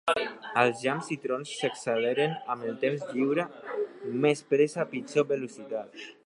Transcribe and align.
Els 0.59 0.79
llamps 0.85 1.09
i 1.15 1.17
trons 1.25 1.51
s'acceleren 1.57 2.33
amb 2.55 2.65
el 2.71 2.79
temps 2.85 3.05
lliure. 3.11 3.45
Més 4.25 4.43
pressa, 4.55 4.87
pitjor 4.97 5.29
velocitat. 5.35 6.05